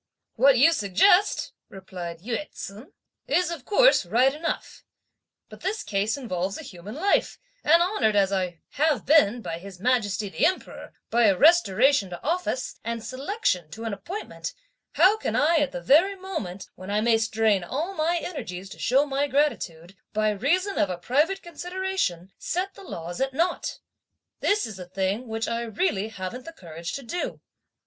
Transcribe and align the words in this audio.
"What 0.33 0.57
you 0.57 0.73
suggest," 0.73 1.53
replied 1.69 2.21
Yü 2.21 2.49
ts'un, 2.49 2.91
"is, 3.27 3.51
of 3.51 3.65
course, 3.65 4.03
right 4.03 4.33
enough; 4.33 4.83
but 5.47 5.61
this 5.61 5.83
case 5.83 6.17
involves 6.17 6.57
a 6.57 6.63
human 6.63 6.95
life, 6.95 7.37
and 7.63 7.83
honoured 7.83 8.15
as 8.15 8.31
I 8.33 8.61
have 8.69 9.05
been, 9.05 9.43
by 9.43 9.59
His 9.59 9.79
Majesty 9.79 10.27
the 10.27 10.43
Emperor, 10.43 10.93
by 11.11 11.25
a 11.27 11.37
restoration 11.37 12.09
to 12.09 12.23
office, 12.23 12.79
and 12.83 13.03
selection 13.05 13.69
to 13.69 13.83
an 13.83 13.93
appointment, 13.93 14.55
how 14.93 15.17
can 15.17 15.35
I 15.35 15.57
at 15.57 15.71
the 15.71 15.81
very 15.81 16.15
moment, 16.15 16.67
when 16.73 16.89
I 16.89 16.99
may 17.01 17.19
strain 17.19 17.63
all 17.63 17.93
my 17.93 18.17
energies 18.17 18.69
to 18.69 18.79
show 18.79 19.05
my 19.05 19.27
gratitude, 19.27 19.95
by 20.13 20.31
reason 20.31 20.79
of 20.79 20.89
a 20.89 20.97
private 20.97 21.43
consideration, 21.43 22.31
set 22.39 22.73
the 22.73 22.83
laws 22.83 23.21
at 23.21 23.35
nought? 23.35 23.77
This 24.39 24.65
is 24.65 24.79
a 24.79 24.85
thing 24.87 25.27
which 25.27 25.47
I 25.47 25.61
really 25.61 26.07
haven't 26.07 26.45
the 26.45 26.53
courage 26.53 26.93
to 26.93 27.03
do." 27.03 27.39